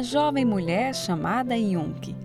uma 0.00 0.02
jovem 0.02 0.46
mulher 0.46 0.94
chamada 0.94 1.54
Yunque. 1.54 2.16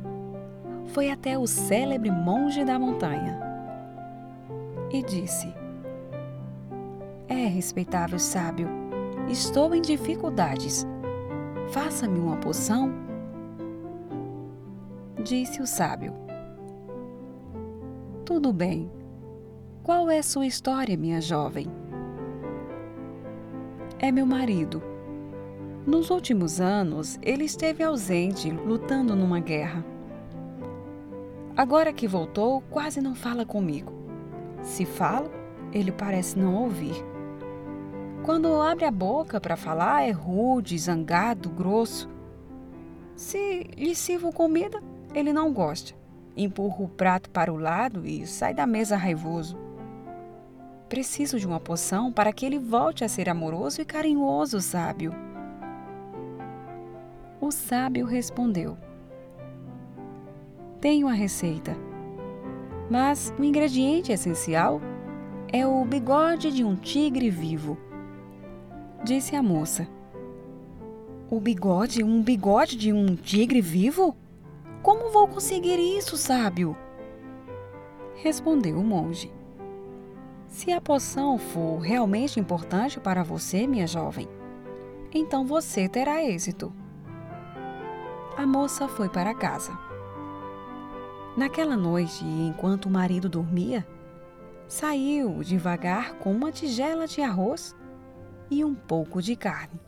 Foi 0.93 1.11
até 1.11 1.37
o 1.37 1.45
célebre 1.45 2.09
monge 2.09 2.63
da 2.63 2.79
montanha 2.79 3.37
e 4.89 5.03
disse: 5.03 5.53
É, 7.27 7.47
respeitável 7.47 8.17
sábio, 8.17 8.69
estou 9.27 9.75
em 9.75 9.81
dificuldades. 9.81 10.87
Faça-me 11.67 12.17
uma 12.17 12.37
poção. 12.37 12.93
Disse 15.21 15.61
o 15.61 15.67
sábio: 15.67 16.13
Tudo 18.23 18.53
bem. 18.53 18.89
Qual 19.83 20.09
é 20.09 20.21
sua 20.21 20.47
história, 20.47 20.95
minha 20.95 21.19
jovem? 21.19 21.67
É 23.99 24.13
meu 24.13 24.25
marido. 24.25 24.81
Nos 25.85 26.09
últimos 26.09 26.59
anos, 26.59 27.19
ele 27.21 27.43
esteve 27.43 27.83
ausente, 27.83 28.49
lutando 28.49 29.15
numa 29.15 29.39
guerra. 29.39 29.85
Agora 31.55 31.93
que 31.93 32.07
voltou, 32.07 32.61
quase 32.71 32.99
não 32.99 33.13
fala 33.13 33.45
comigo. 33.45 33.93
Se 34.63 34.83
falo, 34.83 35.29
ele 35.71 35.91
parece 35.91 36.39
não 36.39 36.55
ouvir. 36.55 36.95
Quando 38.23 38.59
abre 38.59 38.85
a 38.85 38.89
boca 38.89 39.39
para 39.39 39.55
falar, 39.55 40.01
é 40.01 40.09
rude, 40.09 40.75
zangado, 40.75 41.51
grosso. 41.51 42.09
Se 43.15 43.69
lhe 43.77 43.93
sirvo 43.93 44.33
comida, 44.33 44.81
ele 45.13 45.31
não 45.31 45.53
gosta. 45.53 45.93
Empurra 46.35 46.81
o 46.83 46.87
prato 46.87 47.29
para 47.29 47.53
o 47.53 47.57
lado 47.57 48.07
e 48.07 48.25
sai 48.25 48.55
da 48.55 48.65
mesa 48.65 48.97
raivoso. 48.97 49.55
Preciso 50.89 51.39
de 51.39 51.45
uma 51.45 51.59
poção 51.59 52.11
para 52.11 52.33
que 52.33 52.43
ele 52.43 52.57
volte 52.57 53.03
a 53.03 53.07
ser 53.07 53.29
amoroso 53.29 53.81
e 53.81 53.85
carinhoso, 53.85 54.59
sábio. 54.59 55.13
O 57.45 57.51
sábio 57.51 58.07
respondeu: 58.07 58.75
Tenho 60.81 61.07
a 61.07 61.11
receita, 61.11 61.77
mas 62.89 63.31
o 63.37 63.43
ingrediente 63.43 64.11
essencial 64.11 64.81
é 65.53 65.63
o 65.63 65.85
bigode 65.85 66.51
de 66.51 66.63
um 66.63 66.75
tigre 66.75 67.29
vivo. 67.29 67.77
Disse 69.03 69.35
a 69.35 69.43
moça: 69.43 69.87
O 71.29 71.39
bigode? 71.39 72.03
Um 72.03 72.19
bigode 72.23 72.75
de 72.75 72.91
um 72.91 73.15
tigre 73.15 73.61
vivo? 73.61 74.17
Como 74.81 75.11
vou 75.11 75.27
conseguir 75.27 75.77
isso, 75.77 76.17
sábio? 76.17 76.75
Respondeu 78.15 78.79
o 78.79 78.83
monge. 78.83 79.31
Se 80.47 80.71
a 80.71 80.81
poção 80.81 81.37
for 81.37 81.77
realmente 81.77 82.39
importante 82.39 82.99
para 82.99 83.21
você, 83.21 83.67
minha 83.67 83.85
jovem, 83.85 84.27
então 85.13 85.45
você 85.45 85.87
terá 85.87 86.23
êxito. 86.23 86.73
A 88.37 88.45
moça 88.45 88.87
foi 88.87 89.09
para 89.09 89.33
casa. 89.33 89.77
Naquela 91.37 91.75
noite, 91.75 92.23
enquanto 92.23 92.85
o 92.85 92.89
marido 92.89 93.27
dormia, 93.27 93.85
saiu 94.67 95.43
devagar 95.43 96.15
com 96.15 96.31
uma 96.31 96.51
tigela 96.51 97.07
de 97.07 97.21
arroz 97.21 97.75
e 98.49 98.63
um 98.63 98.73
pouco 98.73 99.21
de 99.21 99.35
carne. 99.35 99.79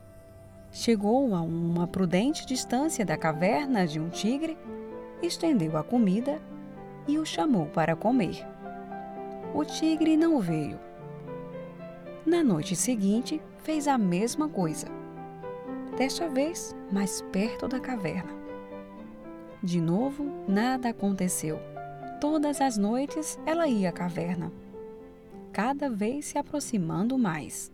Chegou 0.72 1.34
a 1.36 1.42
uma 1.42 1.88
prudente 1.88 2.46
distância 2.46 3.06
da 3.06 3.18
caverna 3.18 3.88
de 3.88 4.00
um 4.00 4.10
tigre, 4.10 4.58
estendeu 5.22 5.78
a 5.78 5.84
comida 5.84 6.42
e 7.08 7.18
o 7.18 7.26
chamou 7.26 7.68
para 7.68 7.96
comer 7.96 8.46
o 9.58 9.66
tigre 9.66 10.16
não 10.16 10.40
veio. 10.40 10.80
Na 12.24 12.44
noite 12.44 12.76
seguinte, 12.76 13.42
fez 13.64 13.88
a 13.88 13.98
mesma 13.98 14.48
coisa, 14.48 14.88
desta 15.98 16.30
vez 16.30 16.76
mais 16.92 17.24
perto 17.32 17.68
da 17.68 17.80
caverna. 17.80 18.37
De 19.64 19.82
novo, 19.82 20.26
nada 20.48 20.90
aconteceu. 20.90 21.60
Todas 22.22 22.62
as 22.62 22.78
noites 22.78 23.40
ela 23.46 23.68
ia 23.68 23.90
à 23.90 23.92
caverna, 23.92 24.52
cada 25.52 25.90
vez 25.90 26.26
se 26.26 26.38
aproximando 26.38 27.18
mais. 27.18 27.72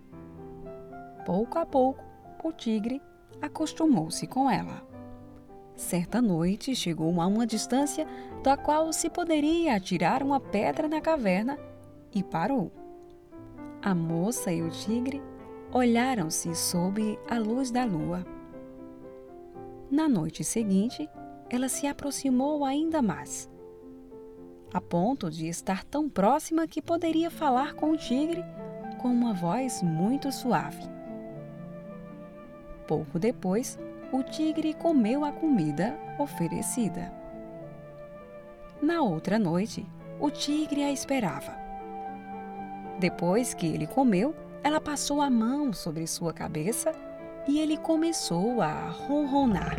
Pouco 1.25 1.59
a 1.59 1.65
pouco, 1.65 2.03
o 2.43 2.51
tigre 2.51 3.01
acostumou-se 3.41 4.25
com 4.27 4.49
ela. 4.49 4.85
Certa 5.75 6.21
noite 6.21 6.75
chegou 6.75 7.19
a 7.19 7.27
uma 7.27 7.47
distância 7.47 8.07
da 8.43 8.55
qual 8.55 8.93
se 8.93 9.09
poderia 9.09 9.75
atirar 9.75 10.21
uma 10.21 10.39
pedra 10.39 10.87
na 10.87 11.01
caverna 11.01 11.57
e 12.13 12.23
parou. 12.23 12.71
A 13.81 13.93
moça 13.93 14.51
e 14.51 14.61
o 14.61 14.69
tigre 14.69 15.21
olharam-se 15.73 16.55
sob 16.55 17.19
a 17.29 17.37
luz 17.37 17.71
da 17.71 17.83
lua. 17.83 18.25
Na 19.89 20.07
noite 20.07 20.43
seguinte, 20.43 21.09
ela 21.53 21.69
se 21.69 21.85
aproximou 21.85 22.65
ainda 22.65 22.99
mais, 22.99 23.47
a 24.73 24.81
ponto 24.81 25.29
de 25.29 25.47
estar 25.47 25.83
tão 25.83 26.09
próxima 26.09 26.67
que 26.67 26.81
poderia 26.81 27.29
falar 27.29 27.75
com 27.75 27.91
o 27.91 27.97
tigre 27.97 28.43
com 28.97 29.09
uma 29.09 29.35
voz 29.35 29.83
muito 29.83 30.31
suave. 30.31 30.81
Pouco 32.87 33.19
depois, 33.19 33.77
o 34.11 34.23
tigre 34.23 34.73
comeu 34.73 35.23
a 35.23 35.31
comida 35.31 35.95
oferecida. 36.17 37.13
Na 38.81 39.03
outra 39.03 39.37
noite, 39.37 39.85
o 40.19 40.31
tigre 40.31 40.81
a 40.81 40.91
esperava. 40.91 41.55
Depois 42.99 43.53
que 43.53 43.67
ele 43.67 43.85
comeu, 43.85 44.35
ela 44.63 44.81
passou 44.81 45.21
a 45.21 45.29
mão 45.29 45.71
sobre 45.71 46.07
sua 46.07 46.33
cabeça 46.33 46.91
e 47.47 47.59
ele 47.59 47.77
começou 47.77 48.59
a 48.59 48.89
ronronar. 48.89 49.75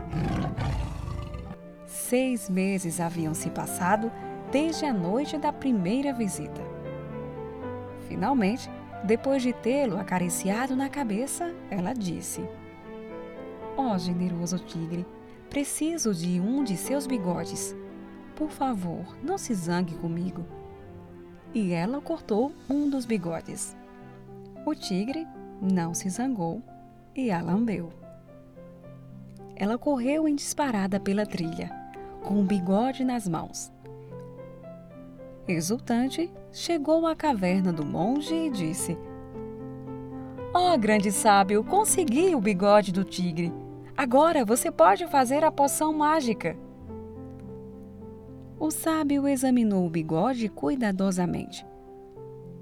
Seis 1.94 2.50
meses 2.50 2.98
haviam 2.98 3.32
se 3.34 3.48
passado 3.48 4.10
desde 4.50 4.84
a 4.84 4.92
noite 4.92 5.38
da 5.38 5.52
primeira 5.52 6.12
visita. 6.12 6.60
Finalmente, 8.08 8.68
depois 9.04 9.40
de 9.42 9.52
tê-lo 9.52 9.96
acariciado 9.96 10.74
na 10.74 10.88
cabeça, 10.88 11.54
ela 11.70 11.92
disse: 11.94 12.44
Ó 13.76 13.94
oh, 13.94 13.98
generoso 13.98 14.58
tigre, 14.58 15.06
preciso 15.48 16.12
de 16.12 16.40
um 16.40 16.64
de 16.64 16.76
seus 16.76 17.06
bigodes. 17.06 17.76
Por 18.34 18.50
favor, 18.50 19.16
não 19.22 19.38
se 19.38 19.54
zangue 19.54 19.94
comigo. 19.94 20.44
E 21.54 21.72
ela 21.72 22.00
cortou 22.00 22.52
um 22.68 22.90
dos 22.90 23.06
bigodes. 23.06 23.76
O 24.66 24.74
tigre 24.74 25.28
não 25.62 25.94
se 25.94 26.10
zangou 26.10 26.60
e 27.14 27.30
a 27.30 27.40
lambeu. 27.40 27.92
Ela 29.54 29.78
correu 29.78 30.26
em 30.26 30.34
disparada 30.34 30.98
pela 30.98 31.24
trilha, 31.24 31.83
com 32.24 32.40
o 32.40 32.42
bigode 32.42 33.04
nas 33.04 33.28
mãos. 33.28 33.70
Exultante, 35.46 36.32
chegou 36.50 37.06
à 37.06 37.14
caverna 37.14 37.72
do 37.72 37.84
monge 37.84 38.34
e 38.34 38.50
disse: 38.50 38.98
Ó 40.54 40.72
oh, 40.74 40.78
grande 40.78 41.12
sábio, 41.12 41.62
consegui 41.62 42.34
o 42.34 42.40
bigode 42.40 42.90
do 42.90 43.04
tigre. 43.04 43.52
Agora 43.96 44.44
você 44.44 44.70
pode 44.70 45.06
fazer 45.06 45.44
a 45.44 45.52
poção 45.52 45.92
mágica. 45.92 46.56
O 48.58 48.70
sábio 48.70 49.28
examinou 49.28 49.86
o 49.86 49.90
bigode 49.90 50.48
cuidadosamente, 50.48 51.66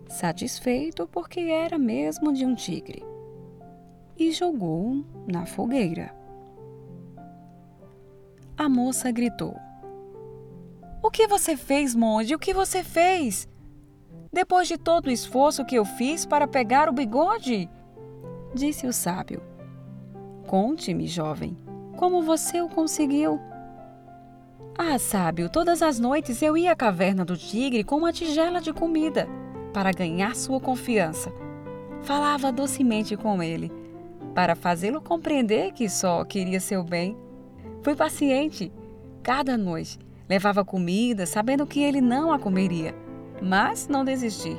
satisfeito 0.08 1.06
porque 1.06 1.40
era 1.40 1.78
mesmo 1.78 2.32
de 2.32 2.44
um 2.44 2.54
tigre, 2.54 3.04
e 4.18 4.32
jogou-o 4.32 5.04
na 5.30 5.46
fogueira. 5.46 6.21
A 8.56 8.68
moça 8.68 9.10
gritou: 9.10 9.56
O 11.02 11.10
que 11.10 11.26
você 11.26 11.56
fez, 11.56 11.94
monge? 11.94 12.34
O 12.34 12.38
que 12.38 12.52
você 12.52 12.82
fez? 12.82 13.48
Depois 14.32 14.68
de 14.68 14.78
todo 14.78 15.06
o 15.06 15.10
esforço 15.10 15.64
que 15.64 15.74
eu 15.74 15.84
fiz 15.84 16.24
para 16.24 16.46
pegar 16.46 16.88
o 16.88 16.92
bigode? 16.92 17.68
Disse 18.54 18.86
o 18.86 18.92
sábio. 18.92 19.42
Conte-me, 20.46 21.06
jovem, 21.06 21.56
como 21.96 22.22
você 22.22 22.60
o 22.60 22.68
conseguiu? 22.68 23.40
Ah, 24.76 24.98
sábio, 24.98 25.50
todas 25.50 25.82
as 25.82 25.98
noites 25.98 26.40
eu 26.42 26.56
ia 26.56 26.72
à 26.72 26.76
caverna 26.76 27.24
do 27.24 27.36
tigre 27.36 27.84
com 27.84 27.96
uma 27.96 28.12
tigela 28.12 28.60
de 28.60 28.72
comida 28.72 29.28
para 29.72 29.92
ganhar 29.92 30.34
sua 30.34 30.60
confiança. 30.60 31.32
Falava 32.02 32.50
docemente 32.50 33.16
com 33.16 33.42
ele, 33.42 33.70
para 34.34 34.54
fazê-lo 34.54 35.00
compreender 35.00 35.72
que 35.72 35.88
só 35.88 36.24
queria 36.24 36.58
seu 36.58 36.82
bem. 36.82 37.16
Fui 37.82 37.94
paciente. 37.94 38.72
Cada 39.22 39.56
noite 39.56 39.98
levava 40.28 40.64
comida, 40.64 41.26
sabendo 41.26 41.66
que 41.66 41.82
ele 41.82 42.00
não 42.00 42.32
a 42.32 42.38
comeria, 42.38 42.94
mas 43.40 43.88
não 43.88 44.04
desisti. 44.04 44.56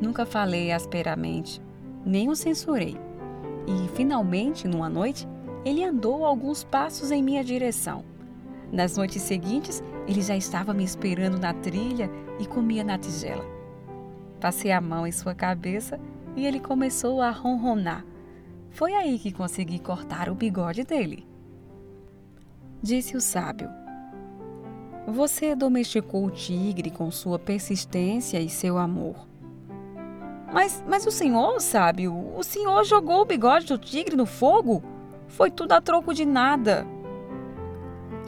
Nunca 0.00 0.24
falei 0.24 0.70
asperamente, 0.70 1.60
nem 2.04 2.28
o 2.28 2.36
censurei 2.36 2.96
e, 3.68 3.88
finalmente, 3.88 4.66
numa 4.66 4.88
noite, 4.88 5.28
ele 5.62 5.84
andou 5.84 6.24
alguns 6.24 6.64
passos 6.64 7.10
em 7.10 7.22
minha 7.22 7.44
direção. 7.44 8.02
Nas 8.72 8.96
noites 8.96 9.20
seguintes, 9.20 9.82
ele 10.06 10.22
já 10.22 10.34
estava 10.34 10.72
me 10.72 10.84
esperando 10.84 11.38
na 11.38 11.52
trilha 11.52 12.10
e 12.40 12.46
comia 12.46 12.82
na 12.82 12.96
tigela. 12.96 13.44
Passei 14.40 14.72
a 14.72 14.80
mão 14.80 15.06
em 15.06 15.12
sua 15.12 15.34
cabeça 15.34 16.00
e 16.34 16.46
ele 16.46 16.60
começou 16.60 17.20
a 17.20 17.30
ronronar. 17.30 18.04
Foi 18.70 18.94
aí 18.94 19.18
que 19.18 19.32
consegui 19.32 19.78
cortar 19.78 20.30
o 20.30 20.34
bigode 20.34 20.84
dele. 20.84 21.27
Disse 22.82 23.16
o 23.16 23.20
sábio: 23.20 23.68
Você 25.06 25.54
domesticou 25.54 26.24
o 26.24 26.30
tigre 26.30 26.90
com 26.90 27.10
sua 27.10 27.38
persistência 27.38 28.40
e 28.40 28.48
seu 28.48 28.78
amor. 28.78 29.26
Mas, 30.52 30.82
mas 30.86 31.06
o 31.06 31.10
senhor, 31.10 31.60
sábio, 31.60 32.14
o 32.36 32.42
senhor 32.42 32.84
jogou 32.84 33.22
o 33.22 33.24
bigode 33.24 33.66
do 33.66 33.76
tigre 33.76 34.16
no 34.16 34.26
fogo? 34.26 34.82
Foi 35.26 35.50
tudo 35.50 35.72
a 35.72 35.80
troco 35.80 36.14
de 36.14 36.24
nada. 36.24 36.86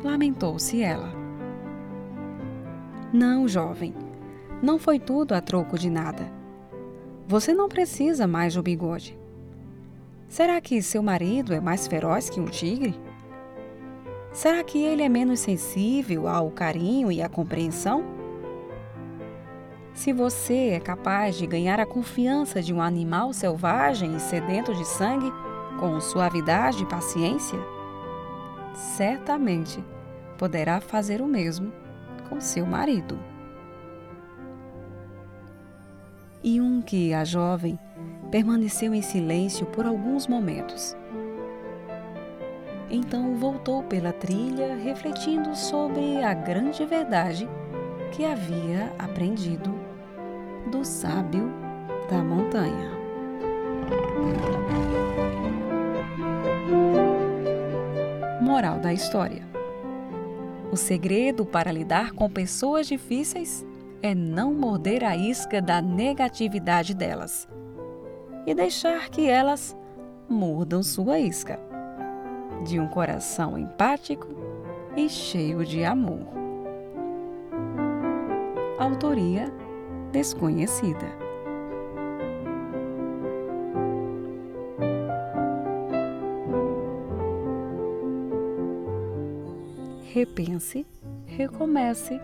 Lamentou-se 0.04 0.82
ela. 0.82 1.10
Não, 3.12 3.48
jovem, 3.48 3.94
não 4.62 4.78
foi 4.78 4.98
tudo 4.98 5.32
a 5.32 5.40
troco 5.40 5.78
de 5.78 5.88
nada. 5.88 6.30
Você 7.26 7.54
não 7.54 7.68
precisa 7.68 8.26
mais 8.26 8.54
do 8.54 8.62
bigode. 8.62 9.18
Será 10.28 10.60
que 10.60 10.82
seu 10.82 11.02
marido 11.02 11.54
é 11.54 11.60
mais 11.60 11.86
feroz 11.86 12.28
que 12.28 12.40
um 12.40 12.46
tigre? 12.46 12.94
Será 14.32 14.62
que 14.62 14.78
ele 14.78 15.02
é 15.02 15.08
menos 15.08 15.40
sensível 15.40 16.28
ao 16.28 16.50
carinho 16.50 17.10
e 17.10 17.20
à 17.20 17.28
compreensão? 17.28 18.04
Se 19.92 20.12
você 20.12 20.68
é 20.68 20.80
capaz 20.80 21.36
de 21.36 21.46
ganhar 21.46 21.80
a 21.80 21.86
confiança 21.86 22.62
de 22.62 22.72
um 22.72 22.80
animal 22.80 23.32
selvagem 23.32 24.14
e 24.16 24.20
sedento 24.20 24.72
de 24.72 24.86
sangue 24.86 25.30
com 25.80 26.00
suavidade 26.00 26.82
e 26.82 26.86
paciência, 26.86 27.58
certamente 28.74 29.84
poderá 30.38 30.80
fazer 30.80 31.20
o 31.20 31.26
mesmo 31.26 31.72
com 32.28 32.40
seu 32.40 32.64
marido. 32.64 33.18
E 36.42 36.60
um 36.60 36.80
que 36.80 37.12
a 37.12 37.24
jovem 37.24 37.78
permaneceu 38.30 38.94
em 38.94 39.02
silêncio 39.02 39.66
por 39.66 39.84
alguns 39.84 40.26
momentos. 40.28 40.96
Então 42.90 43.36
voltou 43.36 43.84
pela 43.84 44.12
trilha, 44.12 44.74
refletindo 44.74 45.54
sobre 45.54 46.22
a 46.24 46.34
grande 46.34 46.84
verdade 46.84 47.48
que 48.10 48.24
havia 48.24 48.92
aprendido 48.98 49.72
do 50.70 50.84
sábio 50.84 51.52
da 52.10 52.24
montanha. 52.24 52.90
Moral 58.40 58.80
da 58.80 58.92
história: 58.92 59.46
O 60.72 60.76
segredo 60.76 61.46
para 61.46 61.70
lidar 61.70 62.12
com 62.12 62.28
pessoas 62.28 62.88
difíceis 62.88 63.64
é 64.02 64.14
não 64.14 64.52
morder 64.52 65.04
a 65.04 65.16
isca 65.16 65.62
da 65.62 65.80
negatividade 65.80 66.94
delas 66.94 67.48
e 68.46 68.54
deixar 68.54 69.08
que 69.10 69.28
elas 69.28 69.76
mordam 70.28 70.82
sua 70.82 71.18
isca, 71.18 71.60
de 72.64 72.78
um 72.78 72.88
coração 72.88 73.58
empático 73.58 74.28
e 74.96 75.08
cheio 75.08 75.64
de 75.64 75.84
amor. 75.84 76.26
Autoria 78.78 79.52
desconhecida. 80.12 81.30
Repense, 90.12 90.84
recomece, 91.24 92.20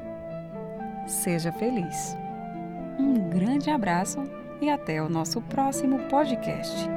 seja 1.06 1.53
feliz. 1.53 2.17
Um 2.99 3.29
grande 3.31 3.71
abraço 3.71 4.19
e 4.61 4.69
até 4.69 5.00
o 5.00 5.09
nosso 5.09 5.41
próximo 5.43 5.99
podcast. 6.09 6.96